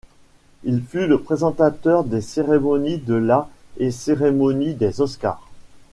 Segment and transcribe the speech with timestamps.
[0.63, 5.47] Il fut le présentateur des cérémonies de la et cérémonie des Oscars.